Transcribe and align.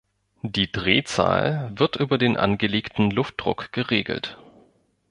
Die 0.41 0.71
Drehzahl 0.71 1.71
wird 1.75 1.95
über 1.95 2.17
den 2.17 2.35
angelegten 2.35 3.11
Luftdruck 3.11 3.71
geregelt. 3.71 4.39